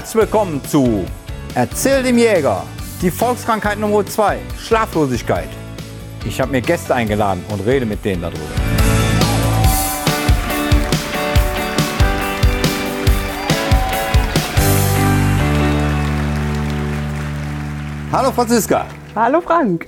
[0.00, 1.04] Herzlich willkommen zu
[1.54, 2.62] Erzähl dem Jäger.
[3.02, 5.50] Die Volkskrankheit Nummer 2, Schlaflosigkeit.
[6.24, 8.40] Ich habe mir Gäste eingeladen und rede mit denen darüber.
[18.10, 18.86] Hallo Franziska.
[19.14, 19.86] Hallo Frank.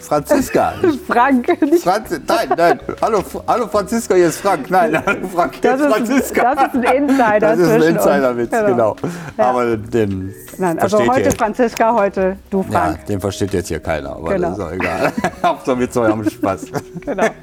[0.00, 0.72] Franziska.
[1.06, 2.80] Frank, nicht Franz nein, nein.
[3.00, 4.70] Hallo, hallo Franziska, hier ist Frank.
[4.70, 6.54] Nein, hallo Frank, hier das ist Franziska.
[6.54, 7.40] das ist ein Insider.
[7.40, 7.82] Das ist ein.
[7.82, 8.96] Insiderwitz, genau.
[9.36, 9.44] Ja.
[9.50, 11.36] Aber den Nein, also versteht heute ihr.
[11.36, 13.06] Franziska, heute du Ja, Frank.
[13.06, 14.48] den versteht jetzt hier keiner, aber Genau.
[14.50, 15.12] das ist auch egal.
[15.42, 16.66] Hauptsache wir zwei haben Spaß.
[17.00, 17.26] Genau.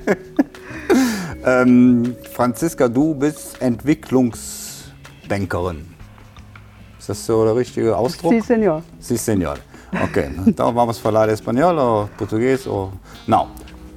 [1.48, 5.86] Ähm, Franziska, du bist Entwicklungsbankerin.
[6.98, 8.32] Ist das so der richtige Ausdruck?
[8.34, 8.82] Sí, Senor.
[9.00, 9.54] Sí, señor.
[10.04, 12.92] Ok, então vamos falar espanhol oder Portugies oder...
[13.28, 13.48] Não.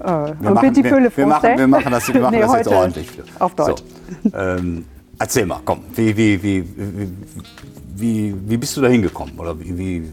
[0.00, 3.08] Äh, Wir machen, wir, wir, machen, wir machen das, wir machen Nee, das jetzt ordentlich.
[3.38, 3.82] Auf Deutsch.
[4.24, 4.84] So, ähm,
[5.18, 7.12] erzähl mal, komm, wie, wie, wie, wie,
[7.96, 9.38] wie, wie bist du da hingekommen?
[9.38, 10.12] Oder wie, wie,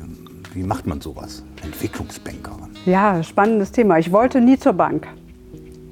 [0.53, 1.43] wie macht man sowas?
[1.63, 2.69] Entwicklungsbankerin.
[2.85, 3.99] Ja, spannendes Thema.
[3.99, 5.07] Ich wollte nie zur Bank.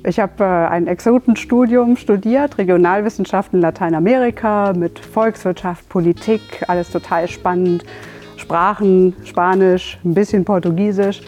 [0.05, 7.85] Ich habe äh, ein Exotenstudium studiert, Regionalwissenschaften Lateinamerika mit Volkswirtschaft, Politik, alles total spannend.
[8.43, 11.21] Sprachen, Spanisch, ein bisschen Portugiesisch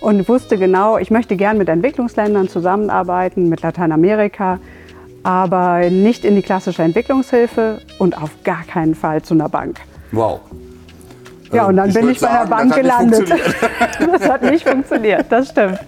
[0.00, 4.58] und wusste genau, ich möchte gern mit Entwicklungsländern zusammenarbeiten, mit Lateinamerika,
[5.22, 9.80] aber nicht in die klassische Entwicklungshilfe und auf gar keinen Fall zu einer Bank.
[10.12, 10.40] Wow.
[11.52, 13.30] Ja, Ähm, und dann ich bin ich bei sagen, der Bank das gelandet.
[14.12, 15.78] das hat nicht funktioniert, das stimmt.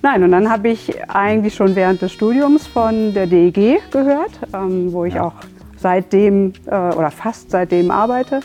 [0.00, 4.92] Nein, und dann habe ich eigentlich schon während des Studiums von der DEG gehört, ähm,
[4.92, 5.24] wo ich Ja.
[5.24, 5.34] auch
[5.76, 8.40] seitdem äh, oder fast seitdem arbeite,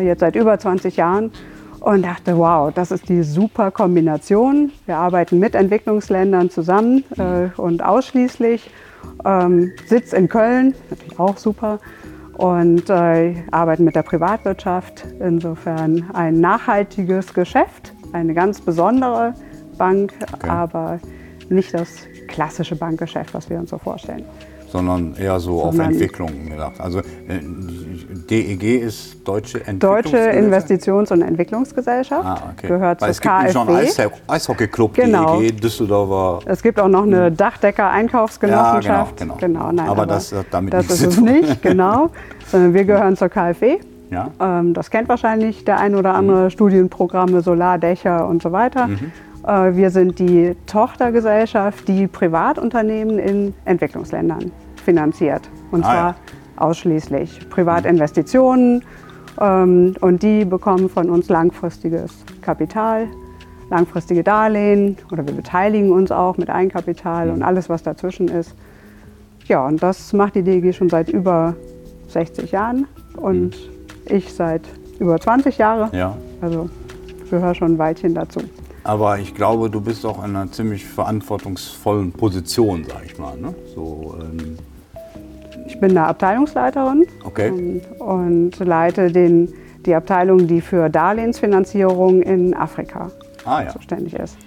[0.00, 1.32] jetzt seit über 20 Jahren.
[1.80, 4.72] Und dachte, wow, das ist die super Kombination.
[4.86, 8.68] Wir arbeiten mit Entwicklungsländern zusammen äh, und ausschließlich.
[9.24, 11.78] Ähm, Sitz in Köln, natürlich auch super
[12.38, 15.04] und äh, arbeiten mit der Privatwirtschaft.
[15.20, 19.34] Insofern ein nachhaltiges Geschäft, eine ganz besondere
[19.76, 20.12] Bank,
[20.46, 21.00] aber
[21.48, 24.24] nicht das klassische Bankgeschäft, was wir uns so vorstellen.
[24.70, 26.74] Sondern eher so auf Sondern- Entwicklung gedacht.
[26.80, 27.02] Also äh,
[28.30, 30.36] DEG ist Deutsche Deutsche Entwicklungsgesellschaft?
[30.38, 32.68] Investitions- und Entwicklungsgesellschaft Ah, okay.
[32.68, 34.02] gehört Weil es gibt nämlich noch einen KfW.
[34.02, 35.40] Eis Eishockey-Club, Genau.
[35.40, 36.40] DEG, Düsseldorfer.
[36.50, 39.20] Es gibt auch noch eine Dachdecker-Einkaufsgenossenschaft.
[39.20, 39.72] Ja, genau, genau.
[39.72, 42.10] nein, Aber das hat damit das nichts ist zu es nicht, genau.
[42.52, 43.78] Wir gehören zur KfW.
[44.10, 44.30] Ja.
[44.40, 48.86] Ähm, das kennt wahrscheinlich der ein oder andere Studienprogramme, Solardächer und so weiter.
[48.88, 49.12] Mhm.
[49.46, 54.50] Äh, wir sind die Tochtergesellschaft, die Privatunternehmen in Entwicklungsländern
[54.84, 55.48] finanziert.
[55.70, 56.14] Und Ah,
[56.56, 58.84] zwar ausschließlich Privatinvestitionen.
[59.40, 63.06] Ähm, und die bekommen von uns langfristiges Kapital,
[63.70, 67.32] langfristige Darlehen oder wir beteiligen uns auch mit Eigenkapital Mhm.
[67.34, 68.54] und alles, was dazwischen ist.
[69.46, 71.54] Ja, und das macht die DG schon seit über
[72.08, 73.56] 60 Jahren und
[74.06, 74.62] ich seit
[74.98, 75.90] über 20 Jahren.
[75.92, 76.16] ja.
[76.40, 76.68] Also
[77.30, 78.40] gehöre schon ein Weilchen dazu.
[78.88, 83.36] Aber ich glaube, du bist auch in einer ziemlich verantwortungsvollen Position, sag ich mal.
[83.36, 83.54] Ne?
[83.74, 84.56] So, ähm,
[85.66, 87.48] Ich bin eine Abteilungsleiterin okay.
[87.48, 89.52] ähm, und leite den,
[89.84, 93.10] die Abteilung, die für Darlehensfinanzierung in Afrika
[93.44, 93.68] Ah ja.
[93.68, 94.38] zuständig ist.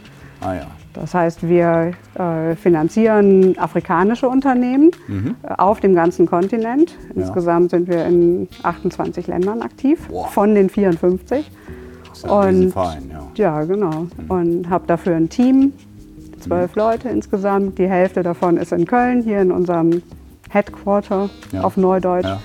[0.41, 0.67] Ah ja.
[0.93, 4.89] Das heißt, wir äh, finanzieren afrikanische Unternehmen
[5.43, 6.97] äh, auf dem ganzen Kontinent.
[7.13, 10.27] Insgesamt sind wir in 28 Ländern aktiv, Boah.
[10.29, 11.51] von den 54.
[12.11, 13.27] Das ist ja ein Und- Riesenverein, ja.
[13.35, 14.07] Ja, genau.
[14.27, 15.73] Und habe dafür ein Team,
[16.39, 17.77] zwölf Leute insgesamt.
[17.77, 20.01] Die Hälfte davon ist in Köln, hier in unserem
[20.49, 21.61] Headquarter Ja.
[21.61, 22.25] auf Neudeutsch.
[22.25, 22.39] Ja.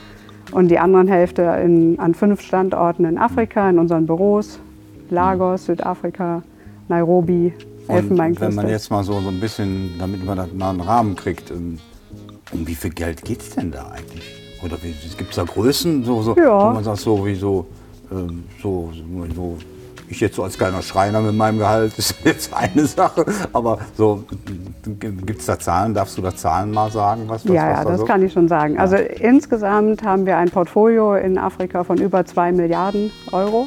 [0.53, 4.60] Und die anderen Hälfte in, an fünf Standorten in Afrika, in unseren Büros.
[5.10, 6.43] Lagos, Südafrika,
[6.88, 8.55] Nairobi, Und wenn Elfenbeinküste.
[8.55, 11.78] man jetzt mal so, so ein bisschen, damit man das mal einen Rahmen kriegt, ähm,
[12.53, 14.25] um wie viel Geld geht es denn da eigentlich?
[14.65, 16.71] Oder gibt es da Größen, so, so, Ja.
[16.71, 17.66] wo man sagt, so wie so,
[18.11, 18.93] ähm, so,
[19.34, 19.59] so,
[20.09, 24.25] ich jetzt so als kleiner Schreiner mit meinem Gehalt, ist jetzt eine Sache, aber so,
[25.00, 27.22] gibt es da Zahlen, darfst du da Zahlen mal sagen?
[27.27, 28.06] Was, was, Ja, was ja, da das so?
[28.06, 28.79] kann ich schon sagen.
[28.79, 33.67] Also insgesamt haben wir ein Portfolio in Afrika von über 2 Milliarden Euro.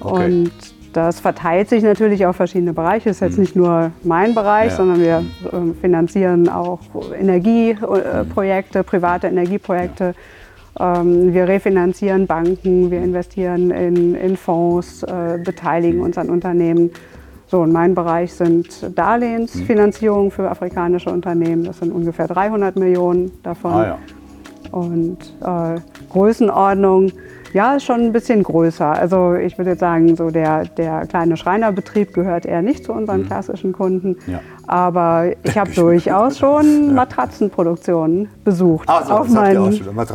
[0.00, 0.24] Okay.
[0.24, 0.52] Und
[0.92, 3.10] das verteilt sich natürlich auf verschiedene Bereiche.
[3.10, 4.70] Es ist jetzt nicht nur mein Bereich.
[4.70, 4.76] Ja.
[4.76, 6.78] sondern wir ähm, finanzieren auch
[7.18, 10.04] Energieprojekte, private Energieprojekte.
[10.06, 10.14] Ähm,
[10.76, 16.90] wir refinanzieren Banken, wir investieren in, in Fonds, äh, beteiligen uns an Unternehmen.
[17.46, 21.64] So, und mein Bereich sind Darlehensfinanzierungen für afrikanische Unternehmen.
[21.64, 23.72] Das sind ungefähr 300 Millionen davon.
[23.72, 23.98] Ah ja.
[24.72, 25.80] Und äh,
[26.10, 27.12] Größenordnung,
[27.54, 28.84] ja, ist schon ein bisschen größer.
[28.90, 33.24] Also ich würde jetzt sagen, so der, der kleine Schreinerbetrieb gehört eher nicht zu unseren
[33.26, 34.16] klassischen Kunden.
[34.26, 34.32] Mhm.
[34.32, 34.40] Ja.
[34.66, 39.70] Aber ich habe durchaus schon Matratzenproduktionen besucht Ah, so, auf meinen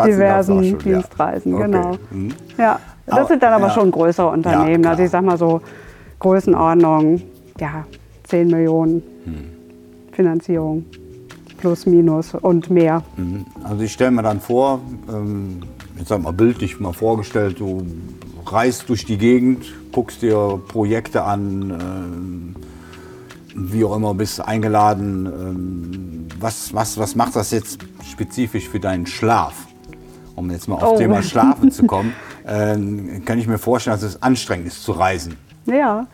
[0.05, 0.77] diversen ja.
[0.77, 1.53] Dienstreisen.
[1.55, 1.63] Okay.
[1.63, 1.91] Genau.
[2.11, 2.29] Mhm.
[2.57, 3.73] Ja, Das Aber- sind dann aber ja.
[3.73, 4.85] schon größere Unternehmen.
[4.85, 5.61] also ich sag mal so
[6.19, 7.21] Größenordnung,
[7.59, 7.85] ja,
[8.25, 9.33] 10 Millionen Hm.
[10.11, 10.85] Finanzierung.
[11.57, 13.01] Plus, minus und mehr.
[13.63, 15.59] Also ich stelle mir dann vor, ähm,
[15.99, 17.85] jetzt sag mal bildlich mal vorgestellt, du
[18.45, 22.55] reist durch die Gegend, guckst dir Projekte an, ähm,
[23.53, 25.25] wie auch immer, bist eingeladen.
[25.25, 27.79] Ähm, was, was, was macht das jetzt
[28.09, 29.67] spezifisch für deinen Schlaf?
[30.35, 30.97] Um jetzt mal auf Oh.
[30.97, 32.13] Thema Schlafen zu kommen,
[32.47, 35.35] ähm, kann ich mir vorstellen, dass es anstrengend ist zu reisen.
[35.65, 36.07] Ja.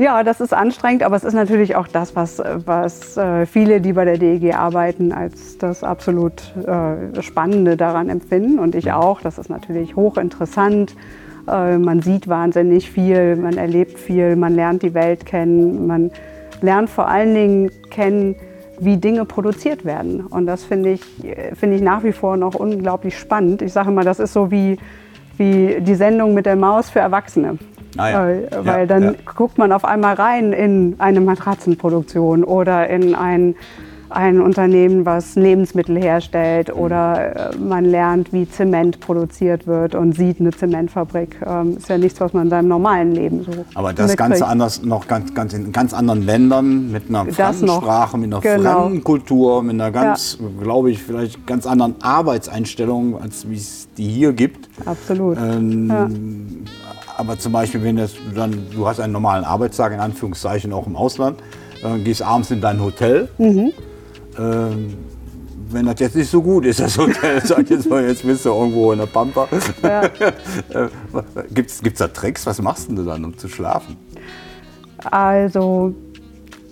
[0.00, 3.92] Ja, das ist anstrengend, aber es ist natürlich auch das, was, was äh, viele, die
[3.92, 8.58] bei der DEG arbeiten, als das absolut äh, Spannende daran empfinden.
[8.58, 9.20] Und ich auch.
[9.20, 10.96] Das ist natürlich hochinteressant.
[11.46, 16.10] Äh, man sieht wahnsinnig viel, man erlebt viel, man lernt die Welt kennen, man
[16.62, 18.36] lernt vor allen Dingen kennen,
[18.78, 20.24] wie Dinge produziert werden.
[20.24, 21.02] Und das finde ich,
[21.52, 23.60] finde ich nach wie vor noch unglaublich spannend.
[23.60, 24.78] Ich sage immer, das ist so wie,
[25.36, 27.58] wie die Sendung mit der Maus für Erwachsene.
[27.96, 28.28] Ah ja.
[28.28, 29.12] Äh, Ja, weil dann ja.
[29.36, 33.54] guckt man auf einmal rein in eine Matratzenproduktion oder in ein,
[34.12, 36.80] ein Unternehmen, was Lebensmittel herstellt Mhm.
[36.80, 41.36] oder äh, man lernt, wie Zement produziert wird und sieht eine Zementfabrik.
[41.46, 44.18] Ähm, ist ja nichts, was man in seinem normalen Leben so Aber das mitkriegt.
[44.18, 47.68] Ganze anders, noch ganz, ganz in ganz anderen Ländern, mit einer fremden.
[47.68, 48.82] Sprache, mit einer Genau.
[48.82, 54.08] fremden Kultur, mit einer ganz, glaube ich, vielleicht ganz anderen Arbeitseinstellung, als wie es die
[54.08, 54.68] hier gibt.
[54.86, 55.36] Absolut.
[55.38, 56.64] Ähm.
[57.20, 60.96] Aber zum Beispiel, wenn das dann, du hast einen normalen Arbeitstag, in Anführungszeichen auch im
[60.96, 61.38] Ausland,
[61.84, 63.28] äh, gehst abends in dein Hotel.
[63.36, 63.72] Mhm.
[64.38, 64.94] Ähm,
[65.68, 68.46] wenn das jetzt nicht so gut ist, das Hotel, sag ich jetzt mal, jetzt bist
[68.46, 69.46] du irgendwo in der Pampa.
[69.82, 70.08] Ja.
[71.52, 72.46] Gibt es da Tricks?
[72.46, 73.98] Was machst du dann, um zu schlafen?
[75.10, 75.94] Also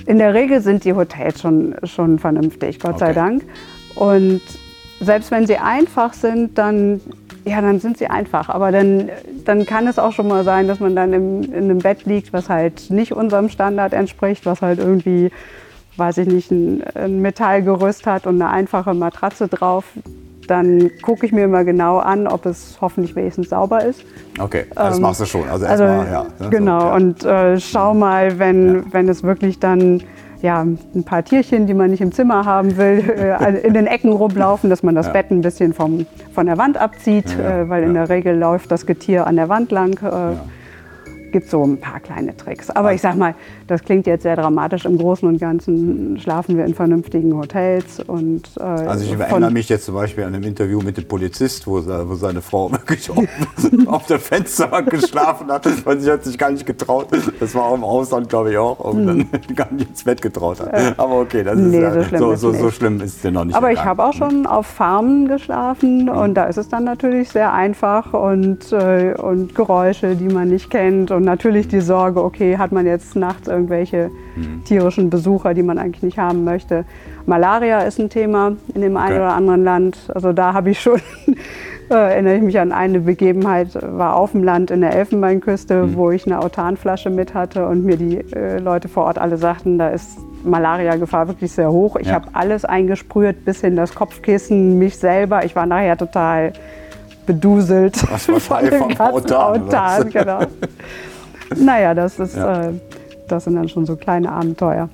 [0.07, 3.15] in der Regel sind die Hotels schon, schon vernünftig, Gott sei Okay.
[3.15, 3.45] Dank.
[3.97, 4.41] Und
[5.01, 7.03] selbst wenn sie einfach sind, dann,
[7.49, 8.49] ja, dann sind sie einfach.
[8.49, 9.09] Aber dann,
[9.45, 12.33] dann kann es auch schon mal sein, dass man dann im, in einem Bett liegt,
[12.33, 15.31] was halt nicht unserem Standard entspricht, was halt irgendwie,
[15.97, 19.85] weiß ich nicht, ein, ein Metallgerüst hat und eine einfache Matratze drauf.
[20.47, 24.03] Dann gucke ich mir immer genau an, ob es hoffentlich wenigstens sauber ist.
[24.41, 25.49] Okay, das Ähm, machst du schon.
[25.49, 26.27] Also Also, erstmal, ja.
[26.39, 26.95] ne, genau, So, ja.
[26.95, 30.03] und äh, schau mal, wenn, wenn es wirklich dann
[30.43, 34.13] ja, ein paar Tierchen, die man nicht im Zimmer haben will, äh, in den Ecken
[34.13, 35.13] rumlaufen, dass man das Ja.
[35.13, 38.71] Bett ein bisschen vom, von der Wand abzieht, Ja, äh, weil in der Regel läuft
[38.71, 39.99] das Getier an der Wand lang.
[40.03, 40.37] Äh,
[41.31, 42.71] Gibt so ein paar kleine Tricks.
[42.71, 43.35] Aber ich sag mal,
[43.67, 44.85] das klingt jetzt sehr dramatisch.
[44.85, 48.01] Im Großen und Ganzen schlafen wir in vernünftigen Hotels.
[48.01, 51.67] Und, äh, Also ich erinnere mich jetzt zum Beispiel an einem Interview mit dem Polizist,
[51.67, 53.25] wo, wo seine Frau wirklich auf,
[53.87, 57.09] auf der Fensterbank geschlafen hat, weil sie hat sich gar nicht getraut.
[57.41, 58.79] Das war auch im Ausland, glaube ich, auch.
[58.81, 60.99] Und dann gar nicht ins Bett getraut hat.
[60.99, 61.71] Aber okay, das ist Hm.
[61.71, 63.55] Nee, ja, so schlimm so, ist so, schlimm ist es denn noch nicht.
[63.57, 67.53] Aber ich habe auch schon auf Farmen geschlafen und da ist es dann natürlich sehr
[67.53, 72.71] einfach und, äh, und Geräusche, die man nicht kennt und natürlich die Sorge, okay, hat
[72.71, 74.11] man jetzt nachts irgendwelche
[74.65, 76.85] tierischen Besucher, die man eigentlich nicht haben möchte.
[77.27, 79.99] Malaria ist ein Thema in dem einen oder anderen Land.
[80.15, 81.01] Also da habe ich schon,
[81.91, 86.11] äh, erinnere ich mich an eine Begebenheit, war auf dem Land in der Elfenbeinküste, wo
[86.13, 89.89] ich eine Autanflasche mit hatte und mir die äh, Leute vor Ort alle sagten, da
[89.89, 91.97] ist Malaria-Gefahr wirklich sehr hoch.
[91.97, 92.15] Ich Ja.
[92.15, 95.45] habe alles eingesprüht, bis hin das Kopfkissen, mich selber.
[95.45, 96.53] Ich war nachher total
[97.27, 99.33] beduselt Was wahrscheinlich vom ganzen?
[99.35, 100.39] Autan, genau.
[101.61, 102.69] naja, das ist, Ja.
[102.69, 102.73] äh,
[103.29, 104.89] das sind dann schon so kleine Abenteuer.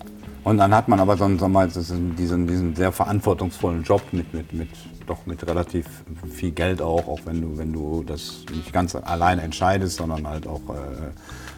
[0.44, 4.02] Und dann hat man aber so, einen- sagen wir mal, diesen, diesen sehr verantwortungsvollen Job
[4.12, 4.68] mit, mit, mit,
[5.06, 5.86] doch mit relativ
[6.30, 10.46] viel Geld auch, auch wenn du, wenn du das nicht ganz alleine entscheidest, sondern halt
[10.46, 10.60] auch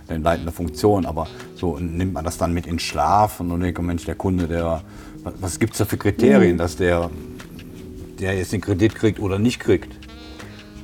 [0.08, 1.04] äh, in leitender Funktion.
[1.04, 4.46] Aber so nimmt man das dann mit in Schlaf und dann denkt Mensch, der Kunde,
[4.46, 4.82] der,
[5.40, 6.58] was, gibt es da für Kriterien, Mhm.
[6.58, 7.10] dass der,
[8.20, 9.92] der jetzt den Kredit kriegt oder nicht kriegt?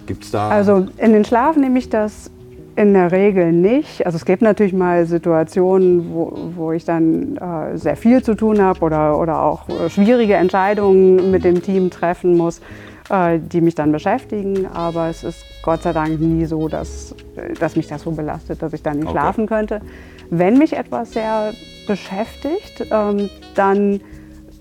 [0.09, 0.49] Gibt es da?
[0.49, 2.32] Also in den Schlaf nehme ich das
[2.76, 4.07] in der Regel nicht.
[4.07, 8.61] Also es gibt natürlich mal Situationen, wo, wo ich dann äh, sehr viel zu tun
[8.62, 12.61] habe oder, oder auch äh, schwierige Entscheidungen mit dem Team treffen muss,
[13.11, 14.67] äh, die mich dann beschäftigen.
[14.73, 18.62] Aber es ist Gott sei Dank nie so, dass, äh, dass mich das so belastet,
[18.62, 19.19] dass ich dann nicht Okay.
[19.19, 19.81] schlafen könnte.
[20.31, 21.52] Wenn mich etwas sehr
[21.87, 24.00] beschäftigt, ähm, dann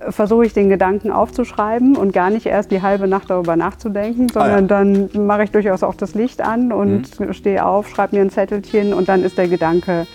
[0.10, 4.48] versuche ich den Gedanken aufzuschreiben und gar nicht erst die halbe Nacht darüber nachzudenken, Ah,
[4.48, 4.58] ja.
[4.58, 8.30] sondern dann mache ich durchaus auch das Licht an und stehe auf, schreibe mir ein
[8.30, 10.08] Zettelchen und dann ist der Gedanke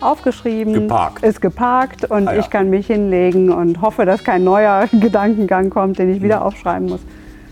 [0.00, 1.24] aufgeschrieben, Geparkt.
[1.24, 2.40] ist geparkt und Ah, ja.
[2.40, 6.88] ich kann mich hinlegen und hoffe, dass kein neuer Gedankengang kommt, den ich wieder aufschreiben
[6.88, 7.00] muss.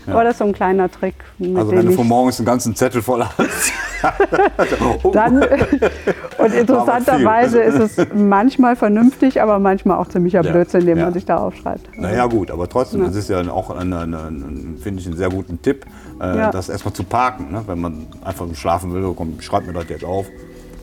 [0.07, 1.15] Aber das ist so ein kleiner Trick,
[1.55, 3.37] also wenn du von morgens einen ganzen Zettel voll hast.
[5.13, 5.43] dann,
[6.37, 11.05] und interessanterweise ist es manchmal vernünftig, aber manchmal auch ziemlicher Blödsinn, den ja.
[11.05, 11.89] man sich da aufschreibt.
[11.97, 15.85] Naja gut, aber trotzdem, das ist ja auch, finde ich, einen sehr guten Tipp,
[16.21, 16.51] äh, Ja.
[16.51, 17.51] das erstmal zu parken.
[17.51, 17.63] Ne?
[17.65, 20.27] Wenn man einfach schlafen will, komm, schreib mir das jetzt auf.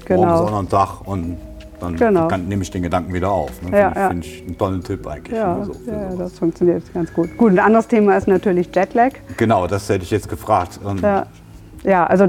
[0.05, 0.23] Genau.
[0.23, 1.39] Morgen ist auch noch ein Tag und
[1.85, 2.29] dann Genau.
[2.29, 3.51] kann, nehme ich den Gedanken wieder auf.
[3.63, 3.79] Ne?
[3.79, 4.05] Ja, Finde ja.
[4.05, 5.37] ich, find ich einen tollen Tipp eigentlich.
[5.37, 7.37] Ja, ne, so, ja, das funktioniert ganz gut.
[7.37, 9.13] Gut, ein anderes Thema ist natürlich Jetlag.
[9.37, 10.81] Genau, das hätte ich jetzt gefragt.
[11.03, 11.27] Ja,
[11.83, 12.29] ja also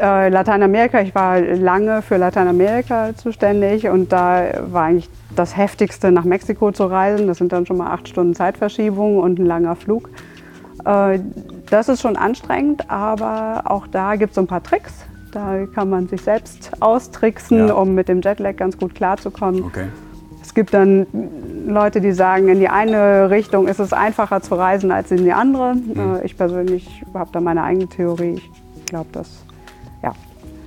[0.00, 6.24] äh, Lateinamerika, ich war lange für Lateinamerika zuständig und da war eigentlich das Heftigste, nach
[6.24, 7.26] Mexiko zu reisen.
[7.26, 10.10] Das sind dann schon mal acht Stunden Zeitverschiebung und ein langer Flug.
[10.84, 11.20] Äh,
[11.70, 14.92] das ist schon anstrengend, aber auch da gibt es so ein paar Tricks.
[15.34, 17.74] Da kann man sich selbst austricksen, Ja.
[17.74, 19.64] um mit dem Jetlag ganz gut klarzukommen.
[19.64, 19.86] Okay.
[20.40, 21.06] Es gibt dann
[21.66, 25.32] Leute, die sagen, in die eine Richtung ist es einfacher zu reisen als in die
[25.32, 25.74] andere.
[25.74, 26.16] Mhm.
[26.22, 28.40] Äh, Ich persönlich habe da meine eigene Theorie.
[28.76, 29.28] Ich glaube, das,
[30.04, 30.12] ja.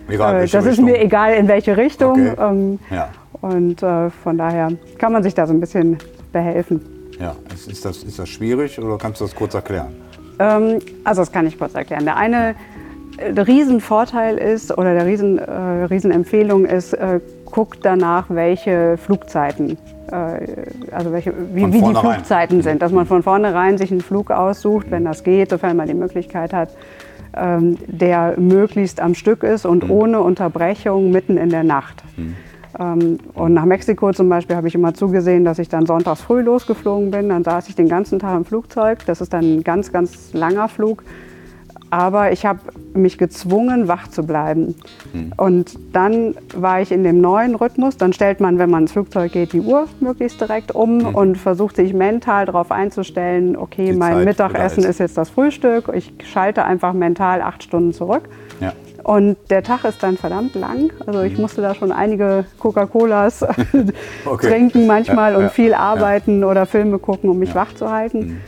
[0.09, 0.85] Egal, Äh, das ist Richtung.
[0.85, 2.11] mir egal, in welche Richtung.
[2.11, 2.33] Okay.
[2.37, 3.07] Ähm, Ja,
[3.39, 5.97] Und äh, von daher kann man sich da so ein bisschen
[6.33, 6.81] behelfen.
[7.19, 7.35] ja.
[7.53, 9.95] Ist, ist, das, ist das schwierig oder kannst du das kurz erklären?
[10.39, 12.03] Ähm, also das kann ich kurz erklären.
[12.03, 12.53] Der eine äh,
[13.17, 15.51] der Riesenvorteil ist oder der Riesen, äh,
[15.85, 19.77] Riesenempfehlung ist, äh, guckt danach, welche Flugzeiten,
[20.11, 21.95] äh, also welche, wie, wie die.
[21.95, 22.81] Flugzeiten sind.
[22.81, 26.53] Dass man von vornherein sich einen Flug aussucht, wenn das geht, sofern man die Möglichkeit
[26.53, 26.69] hat,
[27.35, 29.91] ähm, der möglichst am Stück ist und Mhm.
[29.91, 32.03] ohne Unterbrechung mitten in der Nacht.
[32.79, 36.41] Ähm, und nach Mexiko zum Beispiel habe ich immer zugesehen, dass ich dann sonntags früh
[36.41, 37.29] losgeflogen bin.
[37.29, 38.99] Dann saß ich den ganzen Tag im Flugzeug.
[39.05, 41.03] Das ist dann ein ganz, ganz langer Flug.
[41.89, 42.59] Aber ich habe
[42.93, 44.75] mich gezwungen, wach zu bleiben.
[45.37, 47.95] Und dann war ich in dem neuen Rhythmus.
[47.97, 51.75] Dann stellt man, wenn man ins Flugzeug geht, die Uhr möglichst direkt um und versucht
[51.77, 54.99] sich mental darauf einzustellen, okay, Die mein Zeit Mittagessen ist.
[54.99, 55.89] jetzt das Frühstück.
[55.93, 58.23] Ich schalte einfach mental acht Stunden zurück.
[58.59, 58.73] Ja.
[59.03, 60.91] Und der Tag ist dann verdammt lang.
[61.05, 63.45] Also ich musste da schon einige Coca-Colas
[64.25, 64.47] Okay.
[64.49, 68.41] trinken manchmal Ja, und ja, viel arbeiten oder Filme gucken, um mich wach zu halten.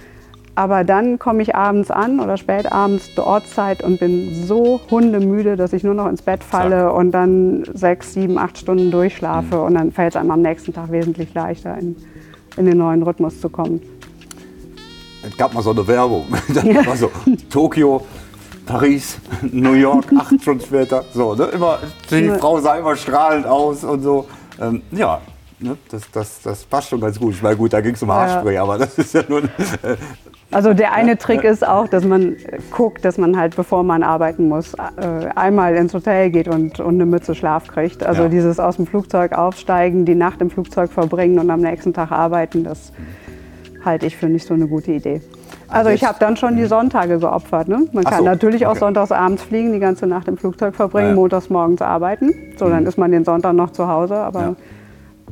[0.60, 5.56] Aber dann komme ich abends an oder spät abends zur Ortszeit und bin so hundemüde,
[5.56, 6.96] dass ich nur noch ins Bett falle Zack.
[6.96, 9.62] und dann sechs, sieben, acht Stunden durchschlafe.
[9.62, 11.96] Und dann fällt es einem am nächsten Tag wesentlich leichter, in,
[12.58, 13.80] in den neuen Rhythmus zu kommen.
[15.26, 16.26] Es gab mal so eine Werbung.
[16.54, 17.10] Das war so
[17.50, 18.06] Tokio,
[18.66, 19.18] Paris,
[19.54, 21.06] New York, acht Stunden später.
[21.14, 21.46] So, ne?
[21.54, 21.80] immer,
[22.12, 22.38] die Ja.
[22.38, 24.28] Frau sah immer strahlend aus und so.
[24.60, 25.22] Ähm, ja,
[25.60, 25.78] ne?
[25.90, 27.36] das, das, das passt schon ganz gut.
[27.36, 29.44] Ich meine, gut, da ging es um Haarspray, aber das ist ja nur.
[29.44, 29.96] Äh,
[30.52, 32.36] Also der eine Trick ist auch, dass man
[32.72, 36.96] guckt, dass man halt, bevor man arbeiten muss, äh, einmal ins Hotel geht und, und
[36.96, 38.04] eine Mütze Schlaf kriegt.
[38.04, 38.30] Also Ja.
[38.30, 42.64] dieses aus dem Flugzeug aufsteigen, die Nacht im Flugzeug verbringen und am nächsten Tag arbeiten,
[42.64, 42.92] das
[43.86, 45.22] halte ich für nicht so eine gute Idee.
[45.68, 47.68] Also ich habe dann schon die Sonntage geopfert.
[47.68, 47.86] Ne?
[47.94, 48.80] Man kann so, natürlich auch okay.
[48.80, 51.16] sonntags abends fliegen, die ganze Nacht im Flugzeug verbringen, Ja.
[51.16, 52.34] montags morgens arbeiten.
[52.58, 54.56] So, dann ist man den Sonntag noch zu Hause, aber Ja.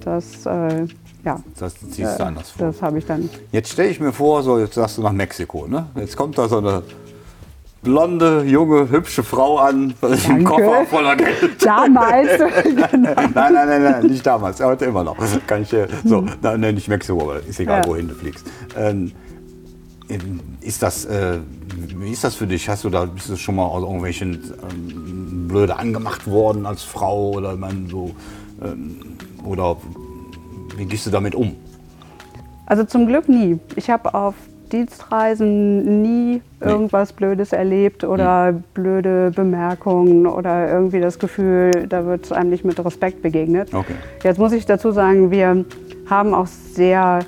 [0.06, 0.86] Das, äh,
[1.24, 2.68] ja, das ziehst du anders vor.
[2.68, 5.68] das habe ich dann Jetzt stelle ich mir vor, so jetzt sagst du nach Mexiko.
[5.68, 5.88] Ne?
[5.96, 6.84] Jetzt kommt da so eine
[7.82, 10.44] blonde, junge, hübsche Frau an, Danke.
[10.44, 11.36] Koffer voller Geld.
[11.66, 12.30] damals.
[12.64, 12.88] genau.
[12.92, 15.18] nein, nein, nein, nein, nicht damals, heute immer noch.
[15.48, 17.88] Kann ich, äh, so, nein, nein, nicht Mexiko, aber ist egal, Ja.
[17.88, 18.46] wohin du fliegst.
[18.76, 19.12] Ähm,
[20.62, 21.40] ist das, äh,
[21.98, 22.70] wie ist das für dich?
[22.70, 27.32] Hast du da, bist du schon mal aus irgendwelchen ähm, blöde angemacht worden als Frau
[27.32, 28.16] oder man so,
[28.64, 28.98] ähm,
[29.48, 29.78] oder
[30.76, 31.56] wie gehst du damit um?
[32.66, 33.60] Also zum Glück nie.
[33.76, 34.36] Ich habe auf
[34.72, 42.50] Dienstreisen nie irgendwas Blödes erlebt oder blöde Bemerkungen oder irgendwie das Gefühl, da wird einem
[42.50, 43.74] nicht mit Respekt begegnet.
[43.74, 43.94] Okay.
[44.24, 45.64] Jetzt muss ich dazu sagen, wir
[46.10, 47.20] haben auch sehr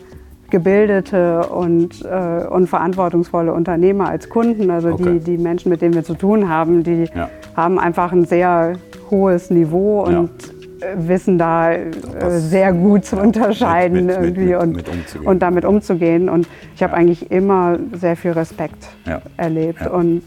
[0.50, 4.70] gebildete und, äh, und verantwortungsvolle Unternehmer als Kunden.
[4.72, 5.20] Also Okay.
[5.20, 7.30] die, die Menschen, mit denen wir zu tun haben, die Ja.
[7.56, 8.74] haben einfach ein sehr
[9.12, 10.20] hohes Niveau Ja.
[10.20, 10.59] und äh,
[10.96, 11.92] wissen da äh,
[12.30, 16.30] sehr gut zu unterscheiden mit- mit- irgendwie mit- und, und damit umzugehen.
[16.30, 17.00] Und ich habe Ja.
[17.00, 19.22] eigentlich immer sehr viel Respekt Ja.
[19.38, 19.82] erlebt.
[19.82, 19.92] Ja.
[19.92, 20.22] Und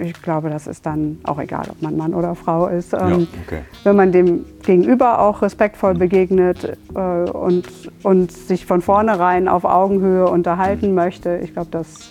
[0.00, 2.92] ich glaube, das ist dann auch egal, ob man Mann oder Frau ist.
[2.94, 3.60] Ähm, okay.
[3.84, 6.98] Wenn man dem Gegenüber auch respektvoll begegnet äh,
[7.30, 7.64] und,
[8.02, 12.10] und sich von vornherein auf Augenhöhe unterhalten möchte, ich glaube, das,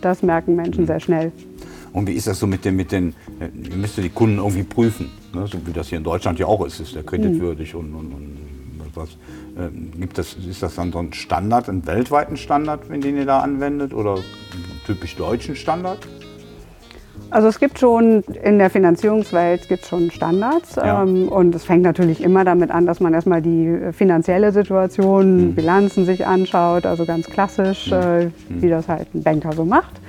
[0.00, 1.32] das merken Menschen sehr schnell.
[1.98, 4.38] Und wie ist das so mit den, mit den äh, ihr müsst ja die Kunden
[4.38, 5.46] irgendwie prüfen, ne?
[5.46, 8.38] so wie das hier in Deutschland ja auch ist, ist der kreditwürdig und, und, und
[8.94, 9.10] was.
[9.58, 13.40] Ähm, gibt das, ist das dann so ein Standard, ein weltweiten Standard, den ihr da
[13.40, 16.06] anwendet oder einen typisch deutschen Standard?
[17.30, 21.02] Also es gibt schon in der Finanzierungswelt gibt schon Standards Ja.
[21.02, 25.54] ähm, und es fängt natürlich immer damit an, dass man erstmal die äh, finanzielle Situation,
[25.54, 30.00] Bilanzen sich anschaut, also ganz klassisch, äh, wie das halt ein Banker so macht.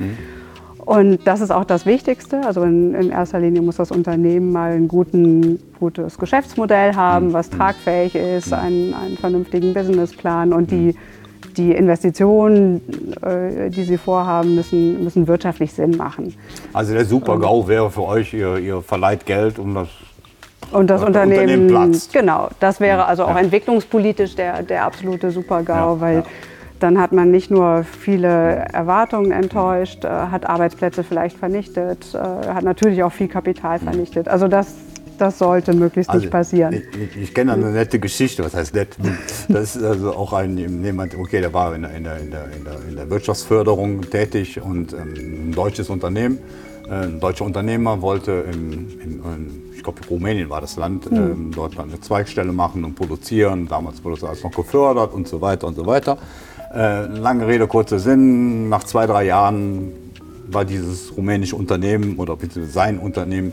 [0.85, 2.41] Und das ist auch das Wichtigste.
[2.45, 7.33] Also in, in, erster Linie muss das Unternehmen mal ein guten, gutes Geschäftsmodell haben, mhm.
[7.33, 10.95] was tragfähig ist, einen, einen vernünftigen Businessplan und die,
[11.57, 12.81] die Investitionen,
[13.21, 16.33] äh, die Sie vorhaben, müssen, müssen wirtschaftlich Sinn machen.
[16.73, 19.89] Also der Super-GAU wäre für euch, ihr, ihr verleiht Geld, um das
[20.71, 23.39] und das Unternehmen, Unternehmen genau, das wäre also auch ja.
[23.39, 26.23] entwicklungspolitisch der, der absolute Super-GAU, ja, weil ja.
[26.79, 32.63] Dann hat man nicht nur viele Erwartungen enttäuscht, äh, hat Arbeitsplätze vielleicht vernichtet, äh, hat
[32.63, 34.27] natürlich auch viel Kapital vernichtet.
[34.27, 34.73] Also das,
[35.17, 36.73] das sollte möglichst also nicht passieren.
[36.73, 38.95] Ich, ich, ich kenne eine nette Geschichte, was heißt nett?
[39.49, 42.45] Das ist also auch ein jemand, okay, der war in der, in der, in der,
[42.89, 46.39] in der Wirtschaftsförderung tätig und ähm, ein deutsches Unternehmen.
[46.87, 51.51] Äh, ein deutscher Unternehmer wollte in, in ich glaube Rumänien war das Land, mhm.
[51.55, 53.65] dort eine Zweigstelle machen und produzieren.
[53.67, 56.17] Damals wurde das alles noch gefördert und so weiter und so weiter.
[56.73, 58.69] Äh, lange Rede, kurzer Sinn.
[58.69, 59.91] Nach zwei, drei Jahren
[60.47, 63.51] war dieses rumänische Unternehmen oder beziehungsweise sein Unternehmen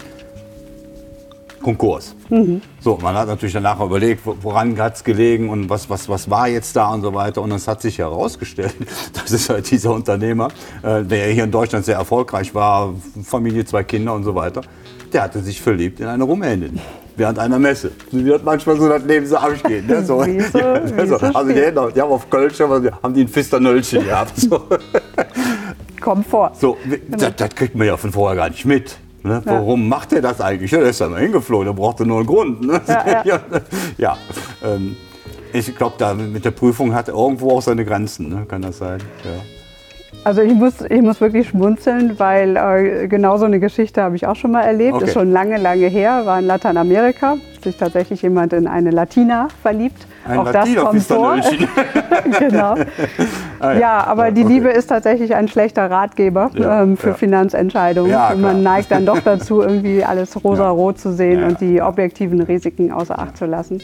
[1.63, 2.15] Konkurs.
[2.29, 2.61] Mhm.
[2.81, 6.47] So, man hat natürlich danach überlegt, woran hat es gelegen und was, was, was war
[6.47, 7.43] jetzt da und so weiter.
[7.43, 8.75] Und es hat sich herausgestellt,
[9.13, 10.49] dass es halt dieser Unternehmer,
[10.83, 12.95] äh, der hier in Deutschland sehr erfolgreich war,
[13.25, 14.61] Familie, zwei Kinder und so weiter,
[15.13, 16.81] der hatte sich verliebt in eine Rumänin
[17.17, 17.93] während einer Messe.
[18.13, 19.87] Die hat manchmal so das Leben so abgehen.
[19.87, 20.05] Ne?
[20.05, 20.21] So.
[20.27, 21.17] Wie ja, wie so.
[21.17, 24.37] Also die, haben, die haben auf Kölsch haben die ein Fisternöllchen gehabt.
[24.37, 24.63] So.
[26.01, 26.53] Kommt vor.
[26.55, 26.77] So,
[27.09, 28.99] das, das kriegt man ja von vorher gar nicht mit.
[29.23, 29.43] Ne?
[29.45, 29.53] Ja.
[29.53, 30.71] Warum macht er das eigentlich?
[30.71, 32.65] Ja, der ist da mal hingeflogen, der brauchte nur einen Grund.
[32.65, 32.81] Ne?
[32.87, 33.41] Ja, ja.
[33.99, 34.17] ja
[34.65, 34.97] ähm,
[35.53, 38.47] ich glaube, mit der Prüfung hat er irgendwo auch seine Grenzen, ne?
[38.47, 39.01] kann das sein?
[39.25, 39.56] Ja.
[40.27, 44.27] Also ich muss, ich muss wirklich schmunzeln, weil äh, genau so eine Geschichte habe ich
[44.27, 44.95] auch schon mal erlebt.
[44.95, 45.05] Okay.
[45.05, 47.37] Ist schon lange, lange her, war in Lateinamerika.
[47.63, 50.05] Sich tatsächlich jemand in eine Latina verliebt.
[50.27, 51.37] Ein auch Latina das kommt vor.
[52.41, 52.75] genau.
[53.59, 53.79] Ah, ja.
[53.79, 54.05] ja.
[54.05, 54.53] aber ja, die okay.
[54.53, 58.15] Liebe ist tatsächlich ein schlechter Ratgeber ja, ähm, für Finanzentscheidungen.
[58.15, 62.93] und man neigt dann doch dazu, irgendwie alles rosa-rot zu sehen und die objektiven Risiken
[62.93, 63.81] außer Acht zu lassen.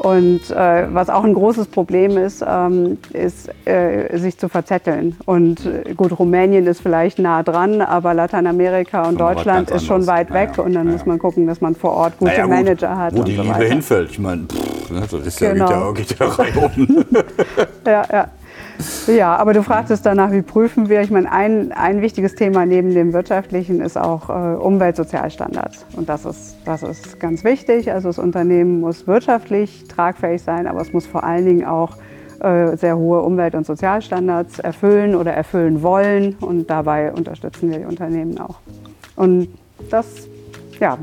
[0.00, 5.14] Und äh, was auch ein großes Problem ist, ähm, ist äh, sich zu verzetteln.
[5.26, 10.32] Und äh, gut, Rumänien ist vielleicht nah dran, aber Lateinamerika und Deutschland ist schon weit
[10.32, 10.52] weg.
[10.52, 10.96] Naja, und dann naja.
[10.96, 13.14] muss man gucken, dass man vor Ort gute naja, gut, Manager hat.
[13.14, 14.12] Wo die so Liebe hinfällt.
[14.12, 14.46] Ich meine,
[14.88, 15.92] ne, das ist ja, genau.
[15.92, 17.04] geht ja, geht ja rein
[17.84, 18.28] ja, ja.
[19.06, 21.00] Ja, aber du fragtest danach, wie prüfen wir?
[21.02, 25.86] Ich meine, ein, ein wichtiges Thema neben dem wirtschaftlichen ist auch äh, Umweltsozialstandards.
[25.96, 27.92] Und das ist, das ist ganz wichtig.
[27.92, 31.96] Also das Unternehmen muss wirtschaftlich tragfähig sein, aber es muss vor allen Dingen auch
[32.40, 36.36] äh, sehr hohe Umwelt- und Sozialstandards erfüllen oder erfüllen wollen.
[36.40, 38.60] Und dabei unterstützen wir die Unternehmen auch.
[39.16, 39.48] Und
[39.90, 40.29] das
[40.80, 40.98] ja,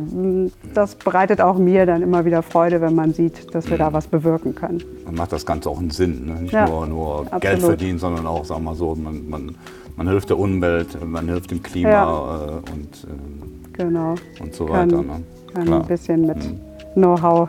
[0.74, 4.08] das bereitet auch mir dann immer wieder Freude, wenn man sieht, dass wir da was
[4.08, 4.84] bewirken können.
[5.06, 6.26] Dann macht das Ganze auch einen Sinn.
[6.26, 6.42] Ne?
[6.42, 9.56] Nicht ja, nur, nur Geld verdienen, sondern auch, sagen wir mal so, man, man,
[9.96, 12.04] man hilft der Umwelt, man hilft dem Klima ja.
[12.04, 14.16] äh, und, äh, genau.
[14.42, 15.04] und so kann, weiter.
[15.04, 15.24] Ne?
[15.54, 16.60] Kann ein bisschen mit mhm.
[16.96, 17.48] Know-how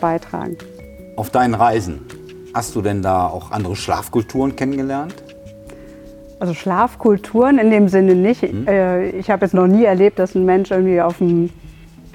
[0.00, 0.56] beitragen.
[1.14, 2.00] Auf deinen Reisen,
[2.52, 5.14] hast du denn da auch andere Schlafkulturen kennengelernt?
[6.40, 8.42] Also Schlafkulturen in dem Sinne nicht.
[8.42, 8.66] Mhm.
[9.18, 11.50] Ich habe jetzt noch nie erlebt, dass ein Mensch irgendwie auf dem,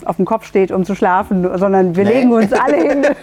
[0.06, 2.14] auf dem Kopf steht, um zu schlafen, sondern wir nee.
[2.14, 3.04] legen uns alle hin.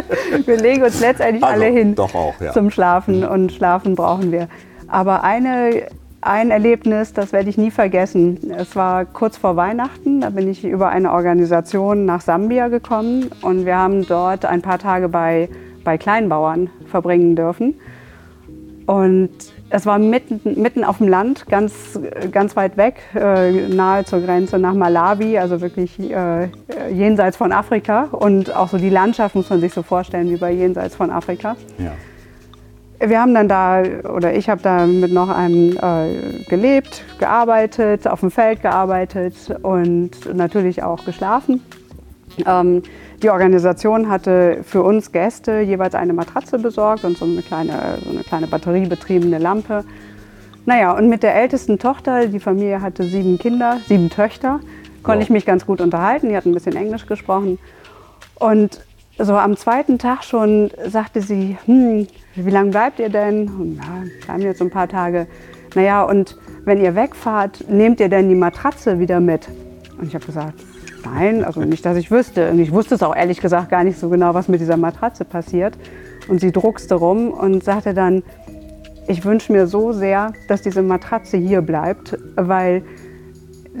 [0.46, 2.52] wir legen uns letztendlich also, alle hin auch, ja.
[2.52, 3.28] zum Schlafen mhm.
[3.28, 4.48] und Schlafen brauchen wir.
[4.88, 5.86] Aber eine,
[6.20, 8.52] ein Erlebnis, das werde ich nie vergessen.
[8.56, 13.66] Es war kurz vor Weihnachten, da bin ich über eine Organisation nach Sambia gekommen und
[13.66, 15.48] wir haben dort ein paar Tage bei,
[15.84, 17.74] bei Kleinbauern verbringen dürfen.
[18.86, 19.30] Und
[19.72, 21.98] es war mitten, mitten auf dem Land, ganz,
[22.30, 26.48] ganz weit weg, äh, nahe zur Grenze nach Malawi, also wirklich äh,
[26.92, 28.04] jenseits von Afrika.
[28.10, 31.56] Und auch so die Landschaft muss man sich so vorstellen wie bei jenseits von Afrika.
[31.78, 31.92] Ja.
[33.04, 33.82] Wir haben dann da,
[34.14, 40.10] oder ich habe da mit noch einem äh, gelebt, gearbeitet, auf dem Feld gearbeitet und
[40.34, 41.62] natürlich auch geschlafen.
[42.46, 42.82] Ähm,
[43.22, 48.10] die Organisation hatte für uns Gäste jeweils eine Matratze besorgt und so eine kleine, so
[48.10, 49.84] eine kleine batteriebetriebene Lampe.
[50.64, 54.60] Naja, und mit der ältesten Tochter, die Familie hatte sieben Kinder, sieben Töchter,
[55.02, 55.24] konnte wow.
[55.24, 56.28] ich mich ganz gut unterhalten.
[56.28, 57.58] Die hatten ein bisschen Englisch gesprochen.
[58.36, 58.80] Und
[59.18, 63.48] so am zweiten Tag schon sagte sie, hm, wie lange bleibt ihr denn?
[63.48, 65.26] Und ja, bleiben jetzt ein paar Tage.
[65.74, 69.48] Naja, und wenn ihr wegfahrt, nehmt ihr denn die Matratze wieder mit?
[69.98, 70.54] Und ich habe gesagt,
[71.04, 72.50] Nein, also nicht, dass ich wüsste.
[72.50, 75.24] Und ich wusste es auch ehrlich gesagt gar nicht so genau, was mit dieser Matratze
[75.24, 75.76] passiert.
[76.28, 78.22] Und sie druckste rum und sagte dann,
[79.08, 82.84] ich wünsche mir so sehr, dass diese Matratze hier bleibt, weil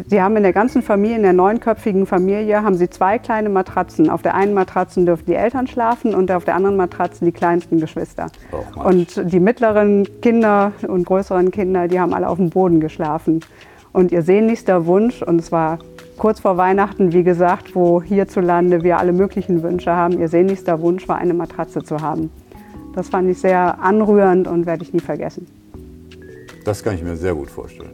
[0.08, 4.10] sie haben in der ganzen Familie, in der neunköpfigen Familie, haben sie zwei kleine Matratzen.
[4.10, 7.78] Auf der einen Matratze dürfen die Eltern schlafen und auf der anderen Matratze die kleinsten
[7.78, 8.26] Geschwister.
[8.50, 13.40] Oh, und die mittleren Kinder und größeren Kinder, die haben alle auf dem Boden geschlafen.
[13.92, 15.78] Und ihr sehnlichster Wunsch, und es war
[16.16, 21.08] kurz vor Weihnachten, wie gesagt, wo hierzulande wir alle möglichen Wünsche haben, ihr sehnlichster Wunsch
[21.08, 22.30] war, eine Matratze zu haben.
[22.94, 25.46] Das fand ich sehr anrührend und werde ich nie vergessen.
[26.64, 27.92] Das kann ich mir sehr gut vorstellen.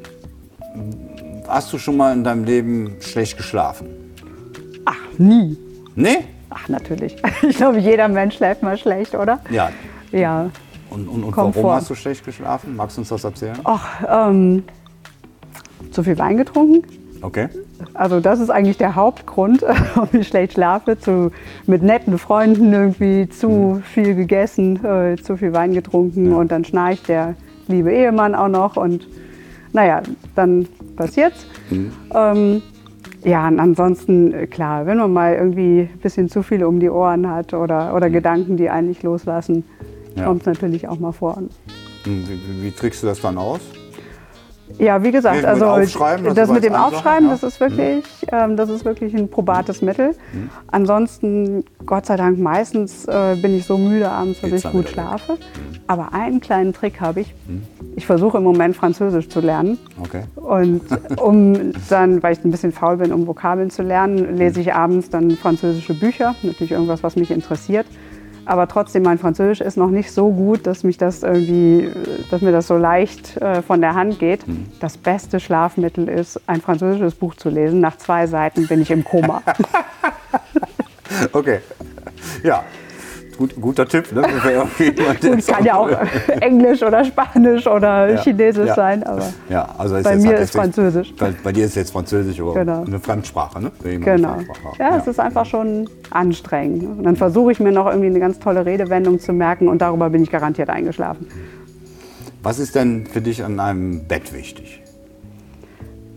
[1.47, 3.89] Hast du schon mal in deinem Leben schlecht geschlafen?
[4.85, 5.57] Ach, nie.
[5.95, 6.19] Nee?
[6.51, 7.17] Ach, natürlich.
[7.49, 9.41] Ich glaube, jeder Mensch schläft mal schlecht, oder?
[9.51, 9.71] Ja.
[10.13, 10.51] Ja.
[10.91, 11.75] Und, und, und warum vor.
[11.75, 12.77] hast du schlecht geschlafen?
[12.77, 13.59] Magst du uns das erzählen?
[13.65, 14.65] Ach, ähm,
[15.91, 16.83] zu viel Wein getrunken.
[17.23, 17.49] Okay.
[17.95, 19.63] Also das ist eigentlich der Hauptgrund,
[19.95, 20.99] warum ich schlecht schlafe.
[20.99, 21.31] Zu,
[21.67, 27.09] mit netten Freunden irgendwie zu viel gegessen, äh, zu viel Wein getrunken und dann schnarcht
[27.09, 27.35] der
[27.67, 29.07] liebe Ehemann auch noch und
[29.73, 30.03] naja,
[30.35, 31.47] dann passiert's.
[32.15, 32.63] Ähm,
[33.25, 36.89] ja, und ansonsten, äh, klar, wenn man mal irgendwie ein bisschen zu viel um die
[36.89, 39.65] Ohren hat oder, oder Gedanken, die einen nicht loslassen,
[40.17, 40.25] Ja.
[40.25, 41.37] kommt es natürlich auch mal vor.
[41.37, 41.51] Und
[42.05, 43.61] Wie, wie, wie trickst du das dann aus?
[44.79, 45.65] Ja, wie gesagt, also
[46.35, 49.29] das mit dem als eine Sache, Aufschreiben, das ist wirklich, ähm, das ist wirklich ein
[49.29, 50.15] probates Mittel.
[50.69, 54.73] Ansonsten, Gott sei Dank, meistens äh, bin ich so müde abends, dass Geht's ich dann
[54.73, 55.39] gut wieder schlafe.
[55.87, 57.35] Aber einen kleinen Trick habe ich.
[57.97, 59.79] Ich versuche im Moment Französisch zu lernen.
[60.01, 60.23] Okay.
[60.37, 60.83] Und
[61.21, 65.11] um dann, weil ich ein bisschen faul bin, um Vokabeln zu lernen, lese ich abends
[65.11, 66.35] dann französische Bücher.
[66.43, 67.87] Natürlich irgendwas, was mich interessiert.
[68.49, 71.91] Aber trotzdem, mein Französisch ist noch nicht so gut, dass, mich das irgendwie,
[72.31, 74.41] dass mir das so leicht äh, von der Hand geht.
[74.81, 77.81] Das beste Schlafmittel ist, ein französisches Buch zu lesen.
[77.81, 79.43] Nach zwei Seiten bin ich im Koma.
[81.33, 81.61] Okay.
[82.45, 82.65] Ja.
[83.39, 84.23] Gut, guter Tipp, ne?
[85.39, 85.89] Es kann ja auch
[86.41, 88.75] Englisch oder Spanisch oder Ja, Chinesisch ja.
[88.75, 91.15] sein, aber Ja, also Bei jetzt mir halt ist jetzt- Französisch.
[91.17, 92.83] Bei, bei dir ist jetzt Französisch oder Genau.
[92.85, 93.71] eine Fremdsprache, ne?
[93.85, 94.35] Genau.
[94.35, 94.77] Fremdsprache.
[94.81, 96.83] Ja, es ist einfach schon anstrengend.
[96.99, 100.11] Und dann versuche ich mir noch irgendwie eine ganz tolle Redewendung zu merken und darüber
[100.11, 101.29] bin ich garantiert eingeschlafen.
[102.43, 104.83] Was ist denn für dich an einem Bett wichtig?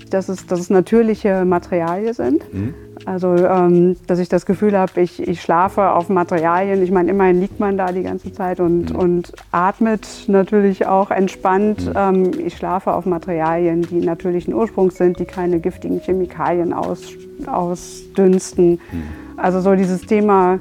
[0.10, 2.54] Dass es, dass es natürliche Materialien sind.
[2.54, 2.74] Mhm.
[3.06, 6.84] Also, ähm, dass ich das Gefühl habe, ich, ich schlafe auf Materialien.
[6.84, 8.96] Ich meine, immerhin liegt man da die ganze Zeit und, Mhm.
[8.96, 11.92] und atmet natürlich auch entspannt.
[11.96, 17.02] Ähm, ich schlafe auf Materialien, die natürlichen Ursprungs sind, die keine giftigen Chemikalien aus,
[17.48, 18.72] ausdünsten.
[18.92, 19.04] Mhm.
[19.38, 20.60] Also so dieses Thema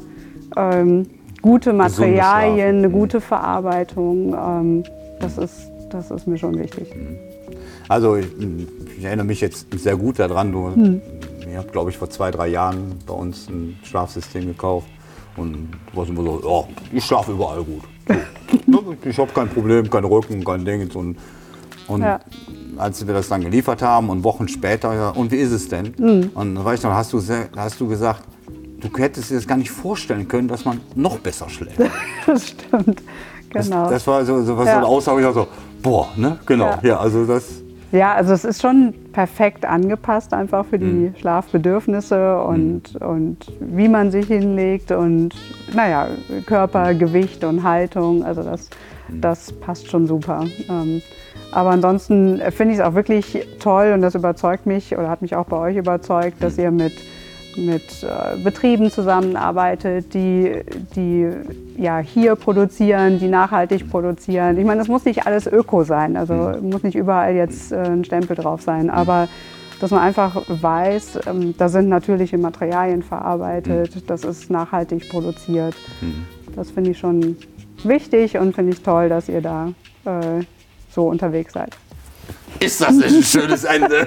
[0.56, 1.06] ähm,
[1.42, 4.84] gute Materialien, eine gute Verarbeitung, ähm,
[5.20, 6.86] das, ist, das ist mir schon wichtig.
[7.88, 8.26] Also ich,
[8.98, 11.00] ich erinnere mich jetzt sehr gut daran, du, Hm.
[11.50, 14.86] Ich habe glaube ich vor zwei, drei Jahren bei uns ein Schlafsystem gekauft
[15.36, 17.82] und warst immer so, ja, ich schlafe überall gut.
[18.66, 18.94] So.
[19.04, 20.90] Ich habe kein Problem, kein Rücken, kein Ding.
[20.94, 21.16] Und,
[21.86, 22.20] und Ja.
[22.76, 25.94] als wir das dann geliefert haben und Wochen später, ja, und wie ist es denn?
[25.96, 26.30] Hm.
[26.34, 27.22] Und da weiß ich noch, hast du,
[27.56, 28.24] hast du gesagt,
[28.80, 31.78] du hättest dir das gar nicht vorstellen können, dass man noch besser schläft.
[32.26, 33.02] Das stimmt.
[33.52, 33.90] Das, Genau.
[33.90, 34.72] das war so, so was Ja.
[34.72, 35.46] so eine Aussage, ich war so,
[35.82, 37.00] boah, ne, genau, ja, Ja.
[37.00, 37.59] also das,
[37.92, 44.12] Ja, also es ist schon perfekt angepasst einfach für die Schlafbedürfnisse und, und wie man
[44.12, 45.34] sich hinlegt und
[45.74, 46.06] naja,
[46.46, 48.70] Körper, Gewicht und Haltung, also das,
[49.08, 50.44] das passt schon super.
[50.68, 51.02] Ähm,
[51.50, 55.34] aber ansonsten finde ich es auch wirklich toll und das überzeugt mich oder hat mich
[55.34, 56.92] auch bei euch überzeugt, dass ihr mit,
[57.56, 60.62] mit äh, Betrieben zusammenarbeitet, die,
[60.94, 61.28] die
[61.76, 64.58] ja, hier produzieren, die nachhaltig produzieren.
[64.58, 68.04] Ich meine, das muss nicht alles öko sein, also muss nicht überall jetzt äh, ein
[68.04, 69.28] Stempel drauf sein, aber
[69.80, 75.74] dass man einfach weiß, ähm, da sind natürliche Materialien verarbeitet, das ist nachhaltig produziert.
[76.54, 77.36] Das finde ich schon
[77.84, 79.68] wichtig und finde ich toll, dass ihr da
[80.04, 80.44] äh,
[80.90, 81.76] so unterwegs seid.
[82.58, 84.06] Ist das nicht ein schönes Ende?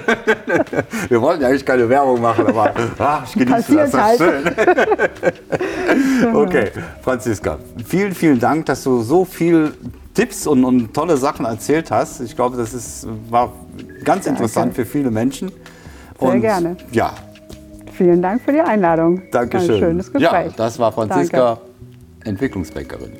[1.08, 3.90] Wir wollten ja eigentlich keine Werbung machen, aber ah, ich genieße das.
[3.90, 6.34] Passiert Das ist schön.
[6.34, 6.70] Okay,
[7.02, 9.72] Franziska, vielen, vielen Dank, dass du so viel
[10.14, 12.20] Tipps und, und tolle Sachen erzählt hast.
[12.20, 13.52] Ich glaube, das ist, war
[14.04, 15.50] ganz interessant für viele Menschen.
[16.20, 16.76] Sehr gerne.
[16.92, 17.12] Ja,
[17.94, 19.22] Vielen Dank für die Einladung.
[19.30, 19.74] danke War schön.
[19.74, 20.52] Ein schönes Ja, Gespräch.
[20.56, 21.58] das war Franziska,
[22.24, 23.12] Entwicklungsbäckerin.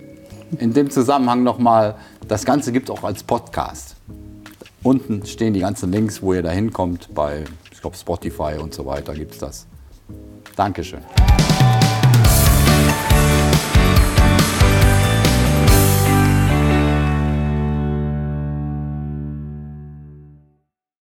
[0.58, 1.94] In dem Zusammenhang nochmal,
[2.26, 3.94] das Ganze gibt es auch als Podcast.
[4.84, 7.08] Unten stehen die ganzen Links, wo ihr da hinkommt.
[7.14, 9.66] Bei, ich glaube, Spotify und so weiter gibt es das.
[10.56, 11.00] Dankeschön.